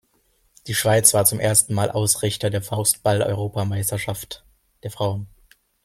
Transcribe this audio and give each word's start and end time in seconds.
Die 0.65 0.73
Schweiz 0.73 1.13
war 1.13 1.25
zum 1.25 1.39
ersten 1.39 1.75
Mal 1.75 1.91
Ausrichter 1.91 2.49
der 2.49 2.63
Faustball-Europameisterschaft 2.63 4.43
der 4.81 4.89
Frauen. 4.89 5.27